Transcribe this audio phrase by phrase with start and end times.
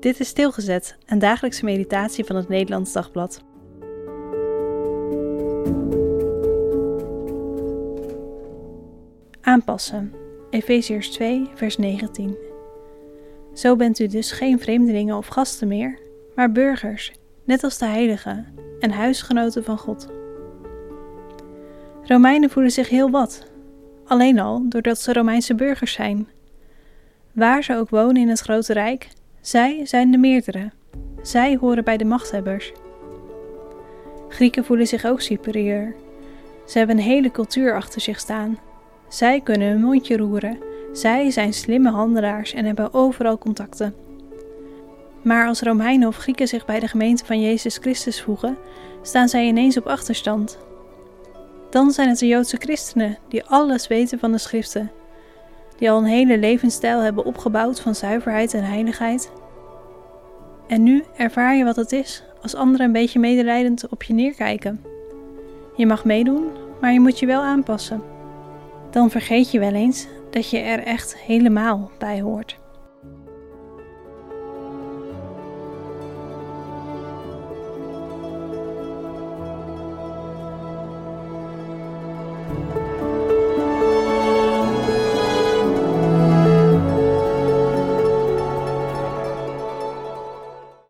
[0.00, 3.42] Dit is Stilgezet, een dagelijkse meditatie van het Nederlands Dagblad.
[9.40, 10.12] Aanpassen.
[10.50, 12.36] Efeziërs 2, vers 19.
[13.54, 15.98] Zo bent u dus geen vreemdelingen of gasten meer,
[16.34, 17.12] maar burgers,
[17.44, 18.46] net als de heiligen,
[18.78, 20.08] en huisgenoten van God.
[22.02, 23.46] Romeinen voelen zich heel wat,
[24.04, 26.28] alleen al doordat ze Romeinse burgers zijn.
[27.32, 29.08] Waar ze ook wonen in het grote rijk,
[29.40, 30.70] zij zijn de meerdere.
[31.22, 32.72] Zij horen bij de machthebbers.
[34.28, 35.94] Grieken voelen zich ook superieur.
[36.66, 38.58] Ze hebben een hele cultuur achter zich staan.
[39.08, 40.58] Zij kunnen hun mondje roeren.
[40.92, 43.94] Zij zijn slimme handelaars en hebben overal contacten.
[45.22, 48.56] Maar als Romeinen of Grieken zich bij de gemeente van Jezus Christus voegen,
[49.02, 50.58] staan zij ineens op achterstand.
[51.70, 54.90] Dan zijn het de Joodse christenen die alles weten van de schriften,
[55.80, 59.32] die al een hele levensstijl hebben opgebouwd van zuiverheid en heiligheid.
[60.66, 64.84] En nu ervaar je wat het is als anderen een beetje medelijdend op je neerkijken.
[65.76, 66.44] Je mag meedoen,
[66.80, 68.02] maar je moet je wel aanpassen.
[68.90, 72.58] Dan vergeet je wel eens dat je er echt helemaal bij hoort.